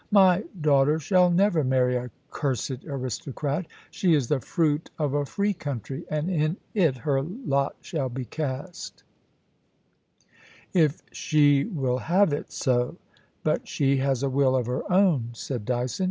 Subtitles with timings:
[0.09, 5.43] My daughter shall never marry a cursed aristocrat She is the fruit of a fi
[5.49, 9.03] ee country, and in it her lot shall be cast'
[9.89, 10.05] *
[10.73, 12.95] If she will have it so;
[13.43, 15.99] but she has a will of her own,* said Dyson.